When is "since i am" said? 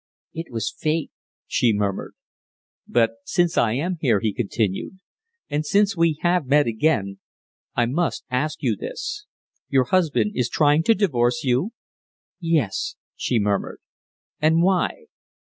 3.23-3.97